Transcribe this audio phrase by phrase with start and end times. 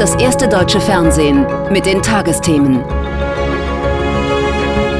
[0.00, 2.82] das erste deutsche Fernsehen mit den Tagesthemen.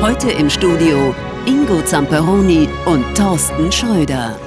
[0.03, 1.15] Heute im Studio
[1.47, 4.39] Ingo Zamperoni und Thorsten Schröder.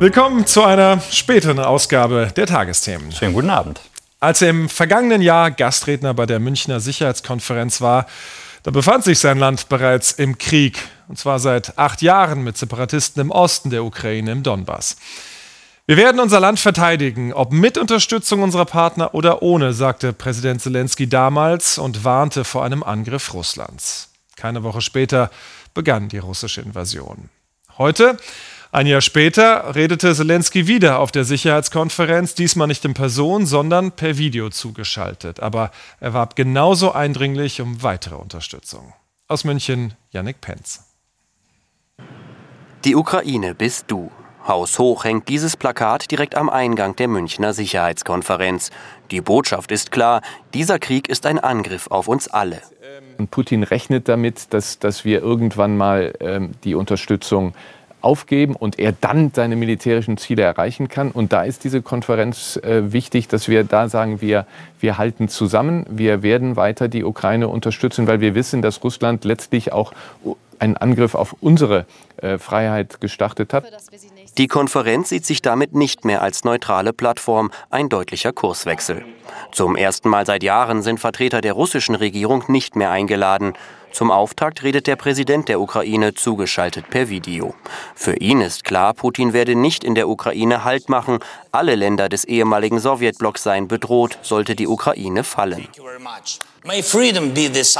[0.00, 3.12] Willkommen zu einer späteren Ausgabe der Tagesthemen.
[3.12, 3.80] Schönen guten Abend.
[4.20, 8.04] Als er im vergangenen Jahr Gastredner bei der Münchner Sicherheitskonferenz war,
[8.62, 13.22] da befand sich sein Land bereits im Krieg, und zwar seit acht Jahren mit Separatisten
[13.22, 14.98] im Osten der Ukraine, im Donbass.
[15.86, 21.10] Wir werden unser Land verteidigen, ob mit Unterstützung unserer Partner oder ohne, sagte Präsident Zelensky
[21.10, 24.10] damals und warnte vor einem Angriff Russlands.
[24.34, 25.30] Keine Woche später
[25.74, 27.28] begann die russische Invasion.
[27.76, 28.16] Heute,
[28.72, 34.16] ein Jahr später, redete Zelensky wieder auf der Sicherheitskonferenz, diesmal nicht in Person, sondern per
[34.16, 35.40] Video zugeschaltet.
[35.40, 38.94] Aber er warb genauso eindringlich um weitere Unterstützung.
[39.28, 40.82] Aus München, Yannick Penz.
[42.86, 44.10] Die Ukraine bist du.
[44.46, 48.70] Haushoch hängt dieses Plakat direkt am Eingang der Münchner Sicherheitskonferenz.
[49.10, 50.20] Die Botschaft ist klar,
[50.52, 52.60] dieser Krieg ist ein Angriff auf uns alle.
[53.16, 57.54] Und Putin rechnet damit, dass, dass wir irgendwann mal ähm, die Unterstützung
[58.02, 61.10] aufgeben und er dann seine militärischen Ziele erreichen kann.
[61.10, 64.46] Und da ist diese Konferenz äh, wichtig, dass wir da sagen, wir,
[64.78, 69.72] wir halten zusammen, wir werden weiter die Ukraine unterstützen, weil wir wissen, dass Russland letztlich
[69.72, 69.92] auch
[70.58, 71.86] einen Angriff auf unsere
[72.18, 73.64] äh, Freiheit gestartet hat.
[74.36, 79.04] Die Konferenz sieht sich damit nicht mehr als neutrale Plattform, ein deutlicher Kurswechsel.
[79.52, 83.52] Zum ersten Mal seit Jahren sind Vertreter der russischen Regierung nicht mehr eingeladen.
[83.94, 87.54] Zum Auftakt redet der Präsident der Ukraine zugeschaltet per Video.
[87.94, 91.20] Für ihn ist klar, Putin werde nicht in der Ukraine Halt machen.
[91.52, 95.68] Alle Länder des ehemaligen Sowjetblocks seien bedroht, sollte die Ukraine fallen.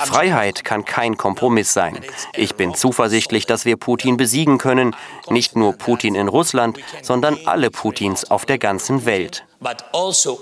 [0.05, 1.99] Freiheit kann kein Kompromiss sein.
[2.35, 4.95] Ich bin zuversichtlich, dass wir Putin besiegen können.
[5.31, 9.45] Nicht nur Putin in Russland, sondern alle Putins auf der ganzen Welt.
[9.93, 10.41] Also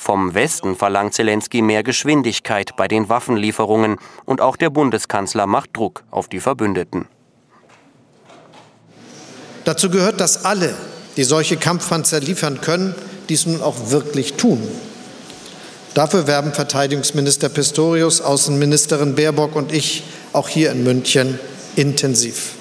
[0.00, 6.04] Vom Westen verlangt Zelensky mehr Geschwindigkeit bei den Waffenlieferungen und auch der Bundeskanzler macht Druck
[6.12, 7.08] auf die Verbündeten.
[9.64, 10.72] Dazu gehört, dass alle,
[11.16, 12.94] die solche Kampfpanzer liefern können,
[13.28, 14.62] dies nun auch wirklich tun.
[15.94, 21.40] Dafür werben Verteidigungsminister Pistorius, Außenministerin Baerbock und ich auch hier in München
[21.74, 22.57] intensiv.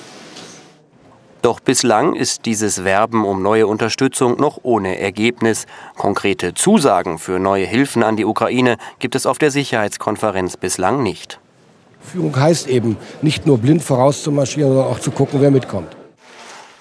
[1.48, 5.66] Doch bislang ist dieses Werben um neue Unterstützung noch ohne Ergebnis.
[5.96, 11.40] Konkrete Zusagen für neue Hilfen an die Ukraine gibt es auf der Sicherheitskonferenz bislang nicht.
[12.02, 15.96] Führung heißt eben, nicht nur blind vorauszumarschieren, sondern auch zu gucken, wer mitkommt.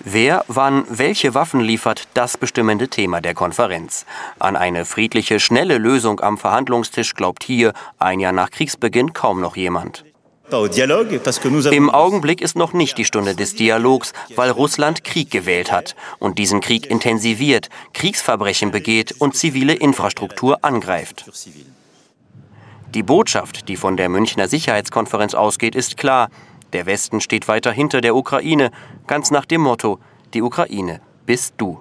[0.01, 4.05] Wer wann welche Waffen liefert, das bestimmende Thema der Konferenz.
[4.41, 9.55] An eine friedliche, schnelle Lösung am Verhandlungstisch glaubt hier, ein Jahr nach Kriegsbeginn, kaum noch
[9.55, 10.05] jemand.
[10.49, 16.39] Im Augenblick ist noch nicht die Stunde des Dialogs, weil Russland Krieg gewählt hat und
[16.39, 21.25] diesen Krieg intensiviert, Kriegsverbrechen begeht und zivile Infrastruktur angreift.
[22.95, 26.31] Die Botschaft, die von der Münchner Sicherheitskonferenz ausgeht, ist klar.
[26.73, 28.71] Der Westen steht weiter hinter der Ukraine,
[29.07, 29.99] ganz nach dem Motto,
[30.33, 31.81] die Ukraine bist du.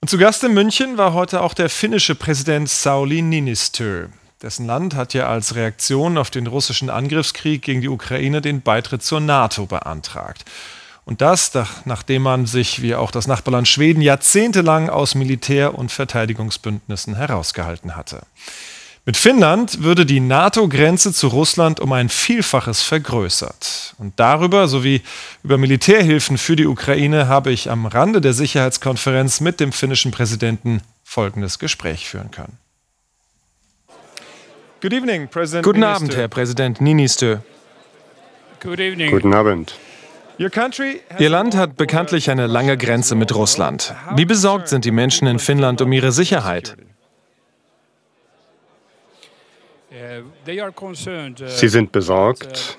[0.00, 4.08] Und zu Gast in München war heute auch der finnische Präsident Sauli Niinistö.
[4.42, 9.02] Dessen Land hat ja als Reaktion auf den russischen Angriffskrieg gegen die Ukraine den Beitritt
[9.02, 10.44] zur NATO beantragt.
[11.04, 11.52] Und das,
[11.84, 18.22] nachdem man sich, wie auch das Nachbarland Schweden, jahrzehntelang aus Militär- und Verteidigungsbündnissen herausgehalten hatte.
[19.06, 23.94] Mit Finnland würde die NATO-Grenze zu Russland um ein Vielfaches vergrößert.
[23.98, 25.02] Und darüber sowie
[25.42, 30.80] über Militärhilfen für die Ukraine habe ich am Rande der Sicherheitskonferenz mit dem finnischen Präsidenten
[31.04, 32.56] folgendes Gespräch führen können.
[34.92, 35.28] Evening,
[35.62, 37.38] Guten Abend, Herr Präsident Niinistö.
[38.60, 39.78] Guten Abend.
[40.38, 43.94] Ihr Land hat bekanntlich eine lange Grenze mit Russland.
[44.16, 46.76] Wie besorgt sind die Menschen in Finnland um ihre Sicherheit?
[51.46, 52.78] Sie sind besorgt,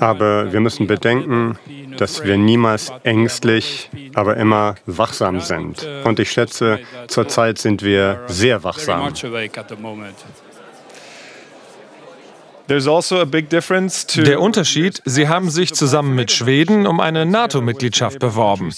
[0.00, 1.58] aber wir müssen bedenken,
[1.96, 5.86] dass wir niemals ängstlich, aber immer wachsam sind.
[6.04, 9.12] Und ich schätze, zurzeit sind wir sehr wachsam.
[12.70, 13.24] Also
[14.22, 18.72] Der Unterschied, Sie haben sich zusammen mit Schweden um eine NATO-Mitgliedschaft beworben.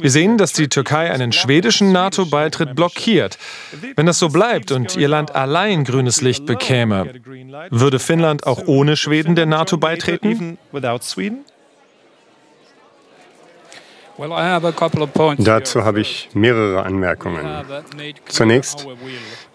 [0.00, 3.38] Wir sehen, dass die Türkei einen schwedischen NATO-Beitritt blockiert.
[3.96, 7.12] Wenn das so bleibt und Ihr Land allein grünes Licht bekäme,
[7.70, 10.58] würde Finnland auch ohne Schweden der NATO beitreten?
[15.38, 17.46] Dazu habe ich mehrere Anmerkungen.
[18.26, 18.86] Zunächst,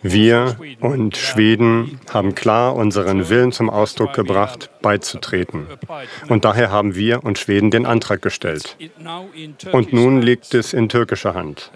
[0.01, 5.67] wir und Schweden haben klar unseren Willen zum Ausdruck gebracht, beizutreten.
[6.27, 8.77] Und daher haben wir und Schweden den Antrag gestellt.
[9.71, 11.71] Und nun liegt es in türkischer Hand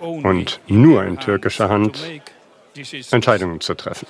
[0.00, 2.02] und nur in türkischer Hand,
[3.10, 4.06] Entscheidungen zu treffen.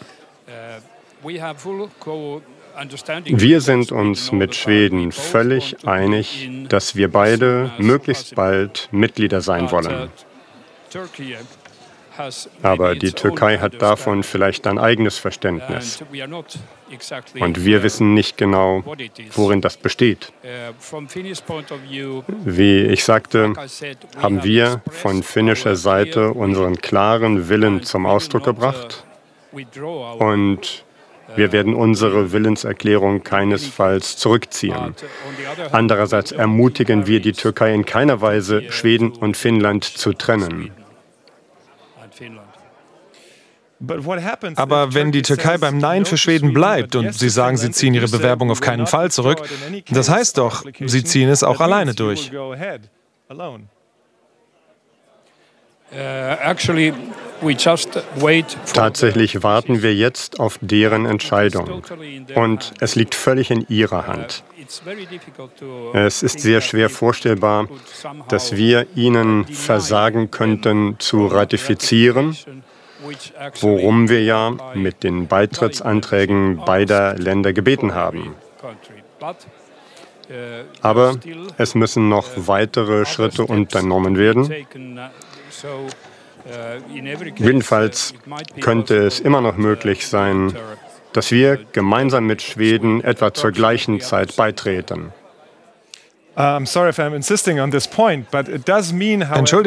[3.24, 10.10] Wir sind uns mit Schweden völlig einig, dass wir beide möglichst bald Mitglieder sein wollen.
[12.62, 16.02] Aber die Türkei hat davon vielleicht ein eigenes Verständnis.
[17.38, 18.82] Und wir wissen nicht genau,
[19.32, 20.32] worin das besteht.
[22.44, 23.52] Wie ich sagte,
[24.16, 29.04] haben wir von finnischer Seite unseren klaren Willen zum Ausdruck gebracht.
[30.18, 30.85] Und
[31.34, 34.94] wir werden unsere Willenserklärung keinesfalls zurückziehen.
[35.72, 40.70] Andererseits ermutigen wir die Türkei in keiner Weise, Schweden und Finnland zu trennen.
[44.56, 48.08] Aber wenn die Türkei beim Nein für Schweden bleibt und sie sagen, sie ziehen ihre
[48.08, 49.42] Bewerbung auf keinen Fall zurück,
[49.90, 52.30] das heißt doch, sie ziehen es auch alleine durch.
[58.72, 61.82] Tatsächlich warten wir jetzt auf deren Entscheidung.
[62.34, 64.42] Und es liegt völlig in ihrer Hand.
[65.94, 67.68] Es ist sehr schwer vorstellbar,
[68.28, 72.36] dass wir ihnen versagen könnten, zu ratifizieren,
[73.60, 78.34] worum wir ja mit den Beitrittsanträgen beider Länder gebeten haben.
[80.82, 81.14] Aber
[81.58, 84.52] es müssen noch weitere Schritte unternommen werden.
[87.36, 88.14] Jedenfalls
[88.60, 90.54] könnte es immer noch möglich sein,
[91.12, 95.12] dass wir gemeinsam mit Schweden etwa zur gleichen Zeit beitreten.
[96.36, 97.22] Entschuldigen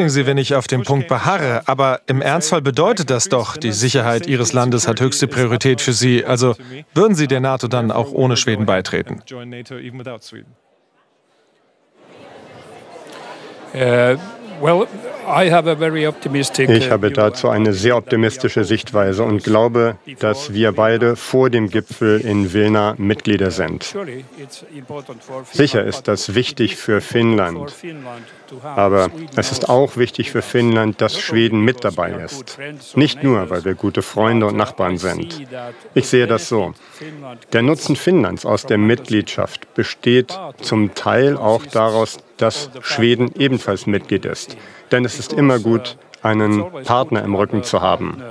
[0.09, 4.27] Sie, wenn ich auf dem Punkt beharre, aber im Ernstfall bedeutet das doch, die Sicherheit
[4.27, 6.23] Ihres Landes hat höchste Priorität für Sie.
[6.23, 6.55] Also
[6.93, 9.23] würden Sie der NATO dann auch ohne Schweden beitreten?
[13.71, 14.17] Well,
[16.67, 22.19] ich habe dazu eine sehr optimistische Sichtweise und glaube, dass wir beide vor dem Gipfel
[22.21, 23.95] in Vilna Mitglieder sind.
[25.51, 27.73] Sicher ist das wichtig für Finnland,
[28.63, 32.57] aber es ist auch wichtig für Finnland, dass Schweden mit dabei ist.
[32.95, 35.47] Nicht nur, weil wir gute Freunde und Nachbarn sind.
[35.94, 36.73] Ich sehe das so.
[37.53, 44.25] Der Nutzen Finnlands aus der Mitgliedschaft besteht zum Teil auch daraus, dass Schweden ebenfalls Mitglied
[44.25, 44.57] ist.
[44.91, 48.24] Denn es ist immer gut, einen Partner im Rücken zu haben.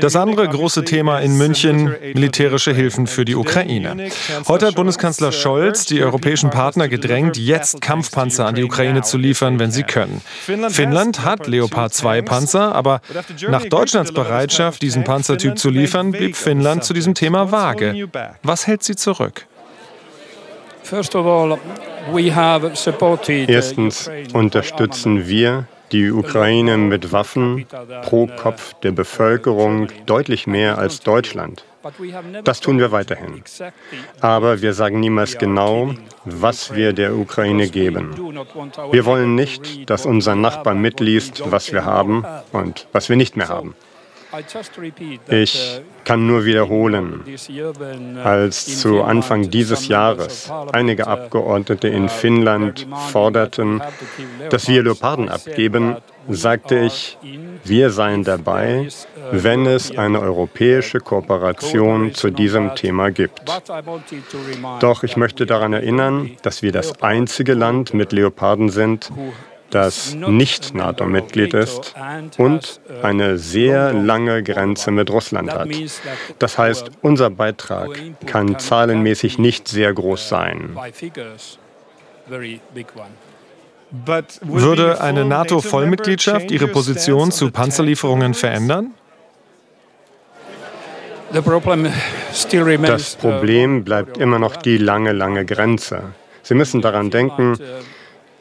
[0.00, 4.10] Das andere große Thema in München, militärische Hilfen für die Ukraine.
[4.46, 9.58] Heute hat Bundeskanzler Scholz die europäischen Partner gedrängt, jetzt Kampfpanzer an die Ukraine zu liefern,
[9.58, 10.20] wenn sie können.
[10.68, 13.00] Finnland hat Leopard 2 Panzer, aber
[13.48, 18.08] nach Deutschlands Bereitschaft, diesen Panzertyp zu liefern, blieb Finnland zu diesem Thema vage.
[18.42, 19.46] Was hält sie zurück?
[23.48, 27.66] Erstens unterstützen wir die Ukraine mit Waffen
[28.02, 31.64] pro Kopf der Bevölkerung deutlich mehr als Deutschland.
[32.44, 33.42] Das tun wir weiterhin.
[34.20, 35.94] Aber wir sagen niemals genau,
[36.24, 38.14] was wir der Ukraine geben.
[38.92, 43.48] Wir wollen nicht, dass unser Nachbar mitliest, was wir haben und was wir nicht mehr
[43.48, 43.74] haben.
[45.28, 47.22] Ich kann nur wiederholen,
[48.24, 53.82] als zu Anfang dieses Jahres einige Abgeordnete in Finnland forderten,
[54.48, 55.96] dass wir Leoparden abgeben,
[56.28, 57.18] sagte ich,
[57.64, 58.88] wir seien dabei,
[59.32, 63.42] wenn es eine europäische Kooperation zu diesem Thema gibt.
[64.80, 69.10] Doch ich möchte daran erinnern, dass wir das einzige Land mit Leoparden sind,
[69.74, 71.94] das nicht NATO-Mitglied ist
[72.38, 75.68] und eine sehr lange Grenze mit Russland hat.
[76.38, 77.90] Das heißt, unser Beitrag
[78.26, 80.76] kann zahlenmäßig nicht sehr groß sein.
[84.42, 88.92] Würde eine NATO-Vollmitgliedschaft Ihre Position zu Panzerlieferungen verändern?
[91.32, 96.02] Das Problem bleibt immer noch die lange, lange Grenze.
[96.42, 97.56] Sie müssen daran denken,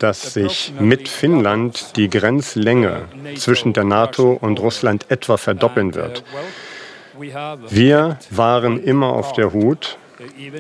[0.02, 3.04] dass sich mit Finnland die Grenzlänge
[3.36, 6.24] zwischen der NATO und Russland etwa verdoppeln wird.
[7.70, 9.98] Wir waren immer auf der Hut,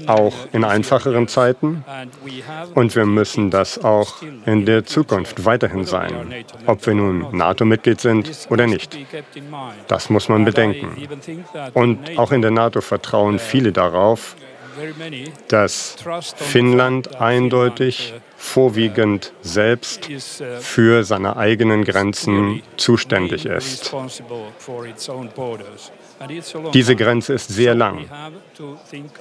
[0.07, 1.83] auch in einfacheren Zeiten.
[2.75, 8.47] Und wir müssen das auch in der Zukunft weiterhin sein, ob wir nun NATO-Mitglied sind
[8.49, 8.97] oder nicht.
[9.87, 10.95] Das muss man bedenken.
[11.73, 14.35] Und auch in der NATO vertrauen viele darauf,
[15.47, 15.95] dass
[16.35, 20.09] Finnland eindeutig vorwiegend selbst
[20.59, 23.93] für seine eigenen Grenzen zuständig ist.
[26.73, 28.05] Diese Grenze ist sehr lang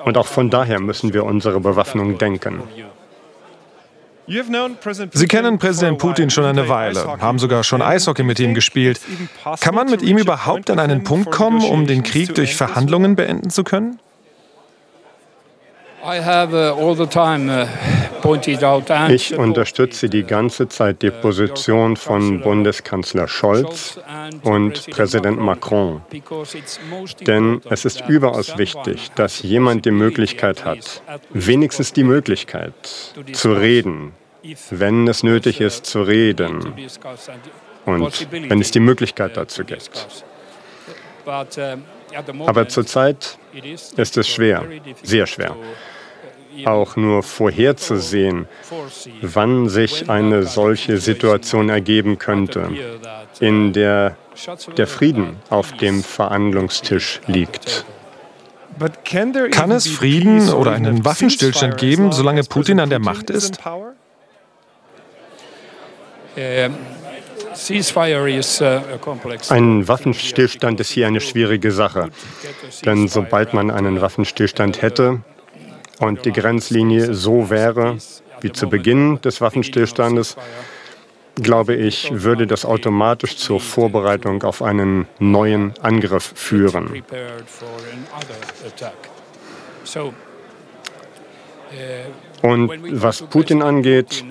[0.04, 2.62] und auch von daher müssen wir unsere Bewaffnung denken.
[5.12, 9.00] Sie kennen Präsident Putin schon eine Weile, haben sogar schon Eishockey mit ihm gespielt.
[9.60, 13.50] Kann man mit ihm überhaupt an einen Punkt kommen, um den Krieg durch Verhandlungen beenden
[13.50, 13.98] zu können?
[16.02, 16.06] Uh,
[18.24, 18.36] uh,
[19.10, 24.00] ich unterstütze die ganze Zeit die Position von Bundeskanzler Scholz
[24.42, 26.00] und Präsident Macron.
[27.26, 32.72] Denn es ist überaus wichtig, dass jemand die Möglichkeit hat, wenigstens die Möglichkeit
[33.32, 34.12] zu reden,
[34.70, 36.72] wenn es nötig ist zu reden
[37.84, 40.08] und wenn es die Möglichkeit dazu gibt.
[42.46, 43.38] Aber zurzeit
[43.96, 44.64] ist es schwer,
[45.02, 45.56] sehr schwer,
[46.64, 48.46] auch nur vorherzusehen,
[49.22, 52.68] wann sich eine solche Situation ergeben könnte,
[53.40, 54.16] in der
[54.76, 57.84] der Frieden auf dem Verhandlungstisch liegt.
[59.04, 63.58] Kann es Frieden oder einen Waffenstillstand geben, solange Putin an der Macht ist?
[66.36, 66.74] Ähm,
[69.48, 72.10] Ein Waffenstillstand ist hier eine schwierige Sache.
[72.84, 75.22] Denn sobald man einen Waffenstillstand hätte
[75.98, 77.98] und die Grenzlinie so wäre
[78.40, 80.36] wie zu Beginn des Waffenstillstandes,
[81.36, 87.02] glaube ich, würde das automatisch zur Vorbereitung auf einen neuen Angriff führen.
[92.42, 94.24] Uh, und was Putin angeht,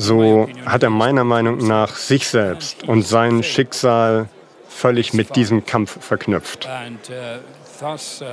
[0.00, 4.28] so hat er meiner Meinung nach sich selbst und sein Schicksal
[4.68, 6.68] völlig mit diesem Kampf verknüpft.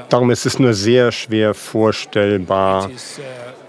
[0.10, 2.90] Darum ist es nur sehr schwer vorstellbar,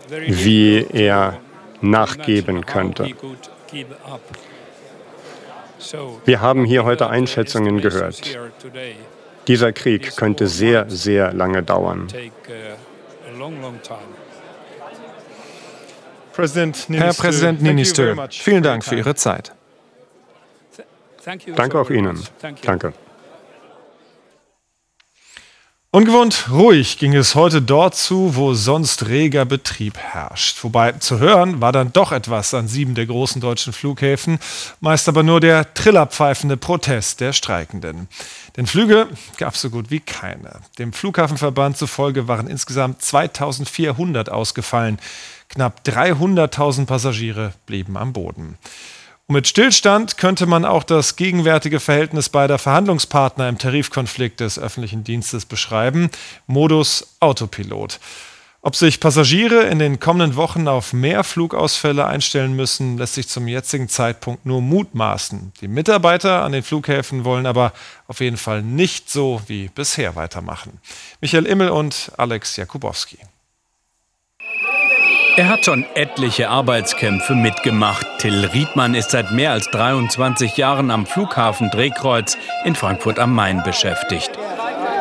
[0.09, 1.38] wie er
[1.81, 3.11] nachgeben könnte.
[6.25, 8.21] Wir haben hier heute Einschätzungen gehört.
[9.49, 12.09] Dieser Krieg könnte sehr, sehr lange dauern.
[16.38, 19.52] Herr Präsident Ninistö, vielen Dank für Ihre Zeit.
[21.57, 22.23] Danke auch Ihnen.
[22.62, 22.92] Danke.
[25.90, 30.62] Ungewohnt ruhig ging es heute dort zu, wo sonst reger Betrieb herrscht.
[30.62, 34.38] Wobei zu hören war dann doch etwas an sieben der großen deutschen Flughäfen,
[34.80, 38.07] meist aber nur der trillerpfeifende Protest der Streikenden.
[38.57, 40.61] Denn Flüge gab es so gut wie keine.
[40.78, 44.99] Dem Flughafenverband zufolge waren insgesamt 2400 ausgefallen.
[45.59, 48.57] Knapp 300.000 Passagiere blieben am Boden.
[49.27, 55.03] Und mit Stillstand könnte man auch das gegenwärtige Verhältnis beider Verhandlungspartner im Tarifkonflikt des öffentlichen
[55.03, 56.11] Dienstes beschreiben.
[56.47, 57.99] Modus Autopilot.
[58.61, 63.49] Ob sich Passagiere in den kommenden Wochen auf mehr Flugausfälle einstellen müssen, lässt sich zum
[63.49, 65.55] jetzigen Zeitpunkt nur mutmaßen.
[65.61, 67.73] Die Mitarbeiter an den Flughäfen wollen aber
[68.07, 70.79] auf jeden Fall nicht so wie bisher weitermachen.
[71.21, 73.19] Michael Immel und Alex Jakubowski.
[75.38, 78.04] Er hat schon etliche Arbeitskämpfe mitgemacht.
[78.18, 83.62] Till Riedmann ist seit mehr als 23 Jahren am Flughafen Drehkreuz in Frankfurt am Main
[83.62, 84.33] beschäftigt.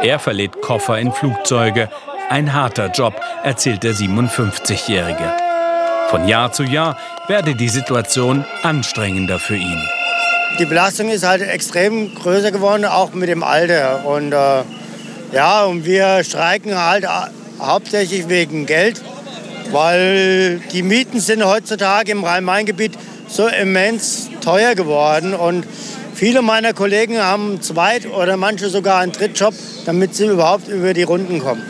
[0.03, 1.89] Er verlädt Koffer in Flugzeuge.
[2.29, 5.34] Ein harter Job, erzählt der 57-Jährige.
[6.10, 9.82] Von Jahr zu Jahr werde die Situation anstrengender für ihn.
[10.60, 14.06] Die Belastung ist halt extrem größer geworden, auch mit dem Alter.
[14.06, 14.62] Und äh,
[15.32, 17.08] ja, und wir streiken halt
[17.60, 19.01] hauptsächlich wegen Geld
[19.72, 22.94] weil die Mieten sind heutzutage im Rhein-Main-Gebiet
[23.28, 25.66] so immens teuer geworden und
[26.14, 29.54] viele meiner Kollegen haben einen Zweit- oder manche sogar einen Drittjob,
[29.86, 31.62] damit sie überhaupt über die Runden kommen.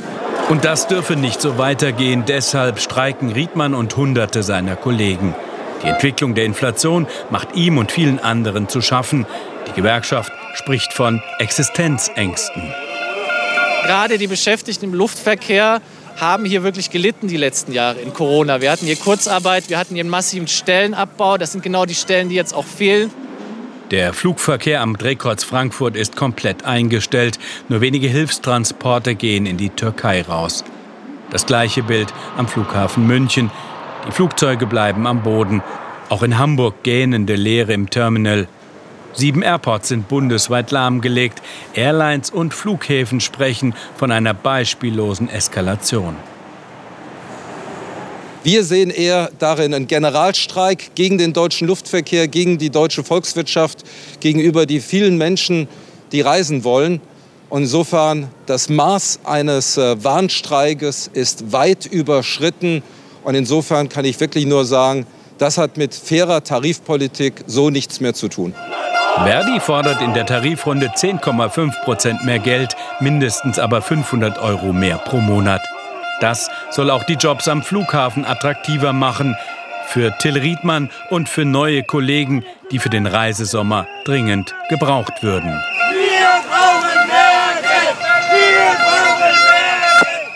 [0.49, 2.23] Und das dürfe nicht so weitergehen.
[2.25, 5.35] Deshalb streiken Riedmann und Hunderte seiner Kollegen.
[5.83, 9.25] Die Entwicklung der Inflation macht ihm und vielen anderen zu schaffen.
[9.67, 12.63] Die Gewerkschaft spricht von Existenzängsten.
[13.83, 15.81] Gerade die Beschäftigten im Luftverkehr
[16.17, 18.59] haben hier wirklich gelitten die letzten Jahre in Corona.
[18.61, 21.37] Wir hatten hier Kurzarbeit, wir hatten hier einen massiven Stellenabbau.
[21.37, 23.11] Das sind genau die Stellen, die jetzt auch fehlen.
[23.91, 27.39] Der Flugverkehr am Drehkreuz Frankfurt ist komplett eingestellt.
[27.69, 30.65] Nur wenige Hilfstransporte gehen in die Türkei raus.
[31.29, 33.49] Das gleiche Bild am Flughafen München.
[34.07, 35.61] Die Flugzeuge bleiben am Boden.
[36.09, 38.47] Auch in Hamburg gähnende Leere im Terminal.
[39.17, 41.41] Sieben Airports sind bundesweit lahmgelegt.
[41.73, 46.15] Airlines und Flughäfen sprechen von einer beispiellosen Eskalation.
[48.43, 53.83] Wir sehen eher darin einen Generalstreik gegen den deutschen Luftverkehr, gegen die deutsche Volkswirtschaft,
[54.19, 55.67] gegenüber die vielen Menschen,
[56.11, 57.01] die reisen wollen.
[57.49, 62.83] Insofern, das Maß eines äh, Warnstreikes ist weit überschritten.
[63.23, 65.07] Und insofern kann ich wirklich nur sagen,
[65.39, 68.53] das hat mit fairer Tarifpolitik so nichts mehr zu tun.
[69.23, 75.17] Verdi fordert in der Tarifrunde 10,5 Prozent mehr Geld, mindestens aber 500 Euro mehr pro
[75.17, 75.61] Monat.
[76.21, 79.35] Das soll auch die Jobs am Flughafen attraktiver machen.
[79.87, 85.49] Für Till Riedmann und für neue Kollegen, die für den Reisesommer dringend gebraucht würden.
[85.49, 87.97] Wir brauchen mehr Geld!
[88.31, 90.27] Wir brauchen mehr Geld!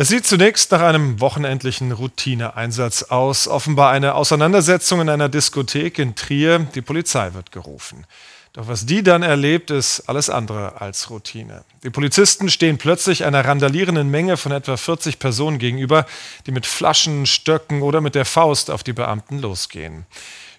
[0.00, 3.48] Es sieht zunächst nach einem wochenendlichen Routineeinsatz aus.
[3.48, 6.60] Offenbar eine Auseinandersetzung in einer Diskothek in Trier.
[6.72, 8.06] Die Polizei wird gerufen.
[8.52, 11.64] Doch was die dann erlebt, ist alles andere als Routine.
[11.82, 16.06] Die Polizisten stehen plötzlich einer randalierenden Menge von etwa 40 Personen gegenüber,
[16.46, 20.06] die mit Flaschen, Stöcken oder mit der Faust auf die Beamten losgehen.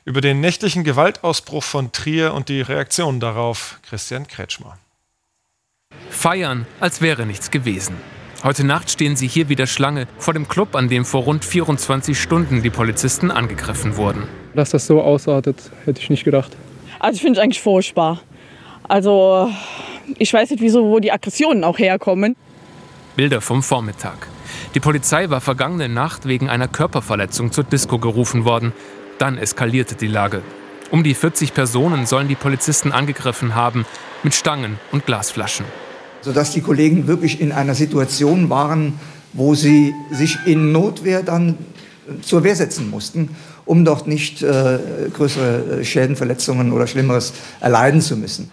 [0.04, 4.78] Über den nächtlichen Gewaltausbruch von Trier und die Reaktion darauf Christian Kretschmer.
[6.10, 7.96] Feiern, als wäre nichts gewesen.
[8.42, 12.18] Heute Nacht stehen sie hier wieder Schlange vor dem Club, an dem vor rund 24
[12.18, 14.30] Stunden die Polizisten angegriffen wurden.
[14.56, 16.56] Dass das so ausartet, hätte ich nicht gedacht.
[17.00, 18.22] Also ich finde es eigentlich furchtbar.
[18.88, 19.52] Also
[20.18, 22.38] ich weiß nicht, wieso, wo die Aggressionen auch herkommen.
[23.18, 24.30] Bilder vom Vormittag.
[24.74, 28.72] Die Polizei war vergangene Nacht wegen einer Körperverletzung zur Disco gerufen worden.
[29.18, 30.44] Dann eskalierte die Lage.
[30.92, 33.86] Um die 40 Personen sollen die Polizisten angegriffen haben
[34.24, 35.66] mit Stangen und Glasflaschen.
[36.22, 39.00] Sodass die Kollegen wirklich in einer Situation waren,
[39.34, 41.58] wo sie sich in Notwehr dann
[42.22, 43.30] zur Wehr setzen mussten
[43.70, 44.80] um dort nicht äh,
[45.14, 48.52] größere Schäden, Verletzungen oder Schlimmeres erleiden zu müssen.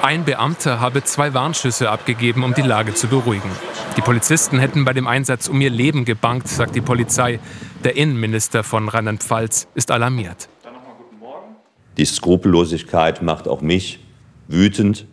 [0.00, 3.50] Ein Beamter habe zwei Warnschüsse abgegeben, um die Lage zu beruhigen.
[3.96, 7.40] Die Polizisten hätten bei dem Einsatz um ihr Leben gebankt, sagt die Polizei.
[7.82, 10.48] Der Innenminister von Rheinland-Pfalz ist alarmiert.
[11.96, 13.98] Die Skrupellosigkeit macht auch mich
[14.46, 15.06] wütend.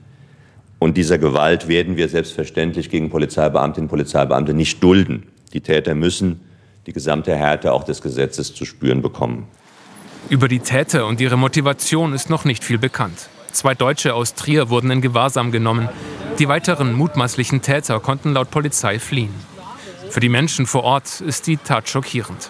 [0.82, 5.28] Und dieser Gewalt werden wir selbstverständlich gegen Polizeibeamtinnen und Polizeibeamte nicht dulden.
[5.54, 6.40] Die Täter müssen
[6.88, 9.48] die gesamte Härte auch des Gesetzes zu spüren bekommen.
[10.30, 13.30] Über die Täter und ihre Motivation ist noch nicht viel bekannt.
[13.52, 15.88] Zwei Deutsche aus Trier wurden in Gewahrsam genommen.
[16.40, 19.36] Die weiteren mutmaßlichen Täter konnten laut Polizei fliehen.
[20.10, 22.50] Für die Menschen vor Ort ist die Tat schockierend.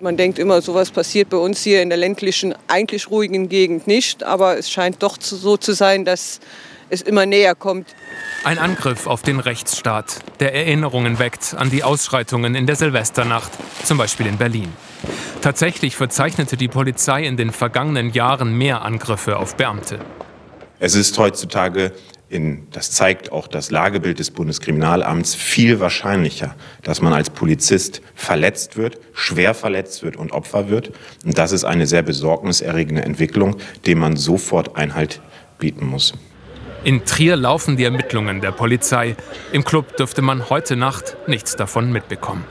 [0.00, 4.22] Man denkt immer, sowas passiert bei uns hier in der ländlichen, eigentlich ruhigen Gegend nicht.
[4.24, 6.40] Aber es scheint doch so zu sein, dass
[6.90, 7.94] es immer näher kommt.
[8.44, 13.50] Ein Angriff auf den Rechtsstaat, der Erinnerungen weckt an die Ausschreitungen in der Silvesternacht,
[13.84, 14.72] zum Beispiel in Berlin.
[15.40, 19.98] Tatsächlich verzeichnete die Polizei in den vergangenen Jahren mehr Angriffe auf Beamte.
[20.78, 21.92] Es ist heutzutage,
[22.28, 28.76] in, das zeigt auch das Lagebild des Bundeskriminalamts, viel wahrscheinlicher, dass man als Polizist verletzt
[28.76, 30.92] wird, schwer verletzt wird und Opfer wird.
[31.24, 35.20] Und das ist eine sehr besorgniserregende Entwicklung, dem man sofort Einhalt
[35.58, 36.14] bieten muss.
[36.84, 39.16] In Trier laufen die Ermittlungen der Polizei.
[39.52, 42.44] Im Club dürfte man heute Nacht nichts davon mitbekommen.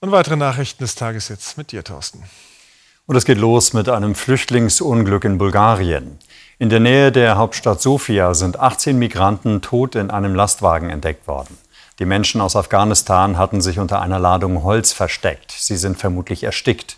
[0.00, 2.24] Und weitere Nachrichten des Tages jetzt mit dir, Thorsten.
[3.06, 6.18] Und es geht los mit einem Flüchtlingsunglück in Bulgarien.
[6.58, 11.56] In der Nähe der Hauptstadt Sofia sind 18 Migranten tot in einem Lastwagen entdeckt worden.
[12.00, 15.52] Die Menschen aus Afghanistan hatten sich unter einer Ladung Holz versteckt.
[15.52, 16.97] Sie sind vermutlich erstickt.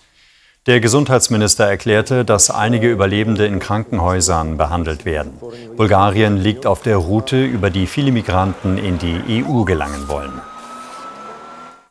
[0.67, 5.33] Der Gesundheitsminister erklärte, dass einige Überlebende in Krankenhäusern behandelt werden.
[5.75, 10.43] Bulgarien liegt auf der Route, über die viele Migranten in die EU gelangen wollen.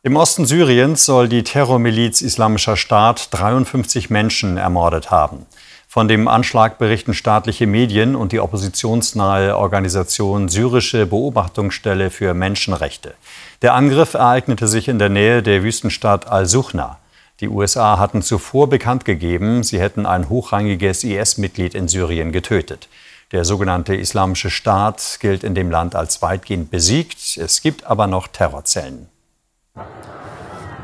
[0.04, 5.46] Im Osten Syriens soll die Terrormiliz Islamischer Staat 53 Menschen ermordet haben.
[5.88, 13.14] Von dem Anschlag berichten staatliche Medien und die oppositionsnahe Organisation Syrische Beobachtungsstelle für Menschenrechte.
[13.62, 16.99] Der Angriff ereignete sich in der Nähe der Wüstenstadt Al-Suchna.
[17.40, 22.88] Die USA hatten zuvor bekannt gegeben, sie hätten ein hochrangiges IS-Mitglied in Syrien getötet.
[23.32, 27.38] Der sogenannte Islamische Staat gilt in dem Land als weitgehend besiegt.
[27.38, 29.08] Es gibt aber noch Terrorzellen.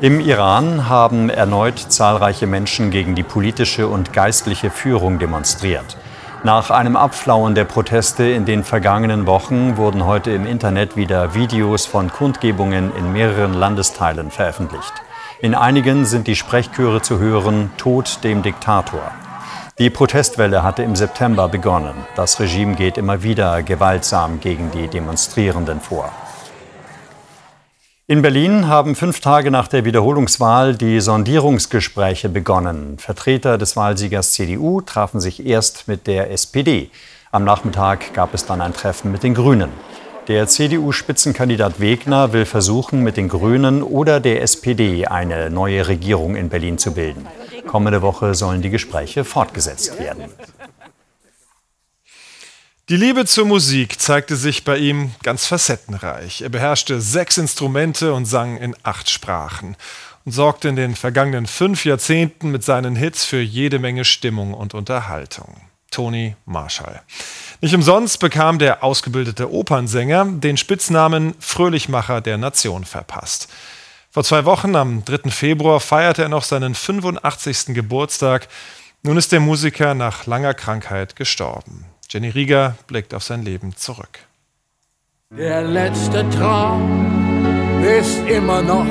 [0.00, 5.98] Im Iran haben erneut zahlreiche Menschen gegen die politische und geistliche Führung demonstriert.
[6.44, 11.84] Nach einem Abflauen der Proteste in den vergangenen Wochen wurden heute im Internet wieder Videos
[11.84, 14.92] von Kundgebungen in mehreren Landesteilen veröffentlicht.
[15.42, 19.12] In einigen sind die Sprechchöre zu hören, Tod dem Diktator.
[19.78, 21.92] Die Protestwelle hatte im September begonnen.
[22.14, 26.10] Das Regime geht immer wieder gewaltsam gegen die Demonstrierenden vor.
[28.06, 32.96] In Berlin haben fünf Tage nach der Wiederholungswahl die Sondierungsgespräche begonnen.
[32.98, 36.90] Vertreter des Wahlsiegers CDU trafen sich erst mit der SPD.
[37.30, 39.70] Am Nachmittag gab es dann ein Treffen mit den Grünen.
[40.28, 46.48] Der CDU-Spitzenkandidat Wegner will versuchen, mit den Grünen oder der SPD eine neue Regierung in
[46.48, 47.28] Berlin zu bilden.
[47.68, 50.24] Kommende Woche sollen die Gespräche fortgesetzt werden.
[52.88, 56.42] Die Liebe zur Musik zeigte sich bei ihm ganz facettenreich.
[56.42, 59.76] Er beherrschte sechs Instrumente und sang in acht Sprachen
[60.24, 64.74] und sorgte in den vergangenen fünf Jahrzehnten mit seinen Hits für jede Menge Stimmung und
[64.74, 65.60] Unterhaltung.
[65.96, 67.00] Toni Marshall.
[67.62, 73.48] Nicht umsonst bekam der ausgebildete Opernsänger den Spitznamen Fröhlichmacher der Nation verpasst.
[74.10, 75.30] Vor zwei Wochen, am 3.
[75.30, 77.74] Februar, feierte er noch seinen 85.
[77.74, 78.48] Geburtstag.
[79.02, 81.86] Nun ist der Musiker nach langer Krankheit gestorben.
[82.10, 84.18] Jenny Rieger blickt auf sein Leben zurück.
[85.30, 88.86] Der letzte Traum ist immer noch.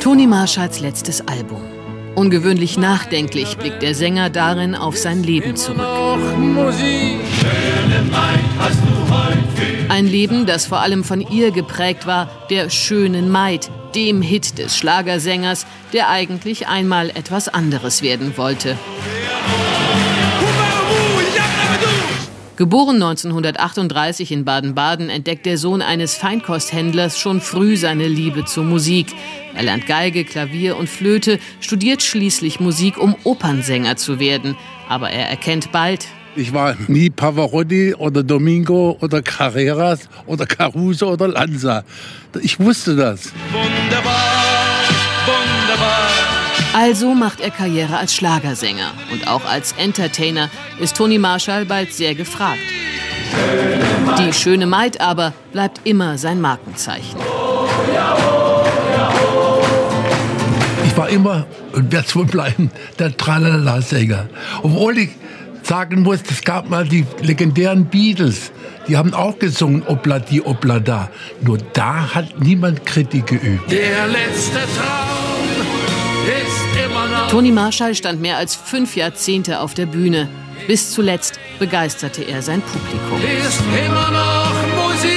[0.00, 1.79] Toni Marshalls letztes Album.
[2.14, 5.80] Ungewöhnlich nachdenklich blickt der Sänger darin auf sein Leben zurück.
[9.88, 14.76] Ein Leben, das vor allem von ihr geprägt war, der schönen Maid, dem Hit des
[14.76, 18.76] Schlagersängers, der eigentlich einmal etwas anderes werden wollte.
[22.60, 29.06] Geboren 1938 in Baden-Baden, entdeckt der Sohn eines Feinkosthändlers schon früh seine Liebe zur Musik.
[29.54, 34.58] Er lernt Geige, Klavier und Flöte, studiert schließlich Musik, um Opernsänger zu werden.
[34.90, 41.28] Aber er erkennt bald, ich war nie Pavarotti oder Domingo oder Carreras oder Caruso oder
[41.28, 41.82] Lanza.
[42.42, 43.32] Ich wusste das.
[43.52, 44.29] Wunderbar, wunderbar.
[46.72, 48.92] Also macht er Karriere als Schlagersänger.
[49.12, 52.60] Und auch als Entertainer ist Toni Marshall bald sehr gefragt.
[54.18, 57.18] Die schöne Maid aber bleibt immer sein Markenzeichen.
[60.86, 64.28] Ich war immer und werde es wohl bleiben, der Tralala-Sänger.
[64.62, 65.10] Obwohl ich
[65.62, 68.50] sagen muss, es gab mal die legendären Beatles.
[68.88, 71.10] Die haben auch gesungen Obla die Obla da.
[71.40, 73.70] Nur da hat niemand Kritik geübt.
[73.70, 75.30] Der letzte Traum
[76.26, 76.59] ist.
[77.30, 80.28] Toni Marshall stand mehr als fünf Jahrzehnte auf der Bühne.
[80.66, 83.20] Bis zuletzt begeisterte er sein Publikum.
[83.22, 85.10] Ist immer noch Musik.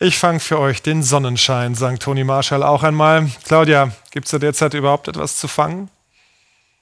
[0.00, 3.28] Ich fange für euch den Sonnenschein, sang Toni Marshall auch einmal.
[3.44, 5.90] Claudia, gibt es da derzeit überhaupt etwas zu fangen?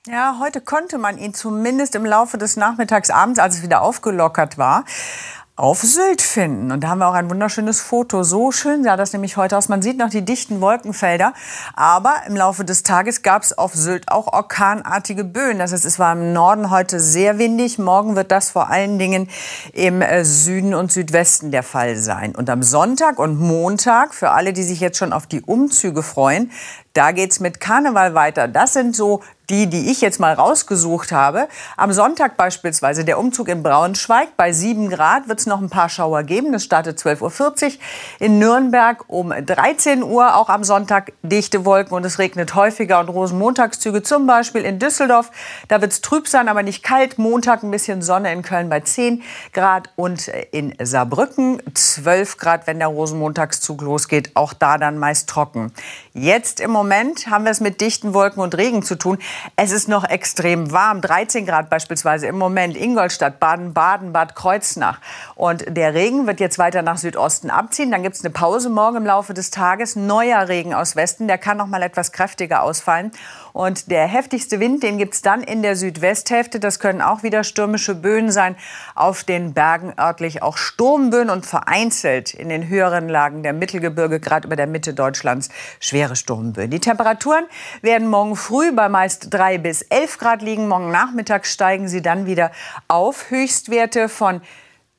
[0.06, 4.84] Ja, heute konnte man ihn zumindest im Laufe des Nachmittagsabends, als es wieder aufgelockert war,
[5.56, 6.70] auf Sylt finden.
[6.70, 8.22] Und da haben wir auch ein wunderschönes Foto.
[8.22, 9.70] So schön sah das nämlich heute aus.
[9.70, 11.32] Man sieht noch die dichten Wolkenfelder.
[11.74, 15.58] Aber im Laufe des Tages gab es auf Sylt auch orkanartige Böen.
[15.58, 17.78] Das heißt, es war im Norden heute sehr windig.
[17.78, 19.30] Morgen wird das vor allen Dingen
[19.72, 22.34] im äh, Süden und Südwesten der Fall sein.
[22.36, 26.50] Und am Sonntag und Montag, für alle, die sich jetzt schon auf die Umzüge freuen,
[26.96, 28.48] da geht's mit Karneval weiter.
[28.48, 31.46] Das sind so die, die ich jetzt mal rausgesucht habe.
[31.76, 34.36] Am Sonntag beispielsweise der Umzug in Braunschweig.
[34.36, 36.52] Bei 7 Grad wird es noch ein paar Schauer geben.
[36.52, 37.72] Das startet 12.40 Uhr.
[38.18, 43.08] In Nürnberg um 13 Uhr auch am Sonntag dichte Wolken und es regnet häufiger und
[43.08, 44.02] Rosenmontagszüge.
[44.02, 45.30] Zum Beispiel in Düsseldorf.
[45.68, 47.18] Da wird es trüb sein, aber nicht kalt.
[47.18, 52.80] Montag ein bisschen Sonne in Köln bei 10 Grad und in Saarbrücken 12 Grad, wenn
[52.80, 54.32] der Rosenmontagszug losgeht.
[54.34, 55.72] Auch da dann meist trocken.
[56.14, 59.18] Jetzt im Moment haben wir es mit dichten Wolken und Regen zu tun.
[59.56, 65.00] Es ist noch extrem warm, 13 Grad beispielsweise im Moment Ingolstadt, Baden-Baden, Bad Kreuznach.
[65.34, 67.90] Und der Regen wird jetzt weiter nach Südosten abziehen.
[67.90, 69.96] Dann gibt es eine Pause morgen im Laufe des Tages.
[69.96, 73.10] Neuer Regen aus Westen, der kann noch mal etwas kräftiger ausfallen.
[73.52, 76.60] Und der heftigste Wind, den gibt es dann in der Südwesthälfte.
[76.60, 78.54] Das können auch wieder stürmische Böen sein.
[78.94, 84.46] Auf den Bergen örtlich auch Sturmböen und vereinzelt in den höheren Lagen der Mittelgebirge, gerade
[84.46, 85.48] über der Mitte Deutschlands,
[85.80, 86.70] schwere Sturmböen.
[86.76, 87.46] Die Temperaturen
[87.80, 90.68] werden morgen früh bei meist 3 bis 11 Grad liegen.
[90.68, 92.52] Morgen Nachmittag steigen sie dann wieder
[92.86, 94.42] auf Höchstwerte von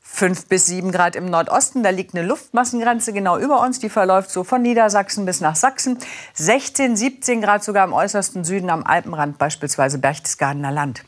[0.09, 1.83] 5 bis 7 Grad im Nordosten.
[1.83, 3.79] Da liegt eine Luftmassengrenze genau über uns.
[3.79, 5.99] Die verläuft so von Niedersachsen bis nach Sachsen.
[6.33, 11.03] 16, 17 Grad sogar im äußersten Süden am Alpenrand, beispielsweise Berchtesgadener Land.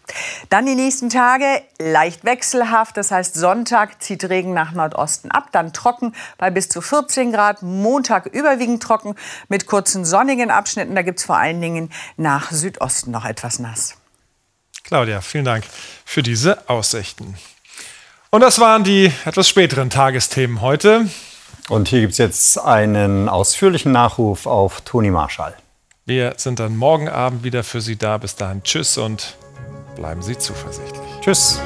[0.49, 1.45] Dann die nächsten Tage
[1.79, 2.97] leicht wechselhaft.
[2.97, 5.47] Das heißt, Sonntag zieht Regen nach Nordosten ab.
[5.53, 7.63] Dann trocken bei bis zu 14 Grad.
[7.63, 9.15] Montag überwiegend trocken
[9.47, 10.93] mit kurzen sonnigen Abschnitten.
[10.93, 13.95] Da gibt es vor allen Dingen nach Südosten noch etwas nass.
[14.83, 15.65] Claudia, vielen Dank
[16.05, 17.35] für diese Aussichten.
[18.31, 21.09] Und das waren die etwas späteren Tagesthemen heute.
[21.67, 25.55] Und hier gibt es jetzt einen ausführlichen Nachruf auf Toni Marschall.
[26.05, 28.17] Wir sind dann morgen Abend wieder für Sie da.
[28.17, 29.35] Bis dahin, tschüss und
[29.95, 31.01] bleiben Sie zuversichtlich.
[31.21, 31.59] Tschüss.